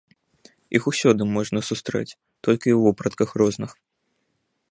Іх 0.79 0.83
усюды 0.91 1.23
можна 1.35 1.59
сустрэць, 1.69 2.17
толькі 2.47 2.69
ў 2.75 2.79
вопратках 2.87 3.29
розных. 3.43 3.71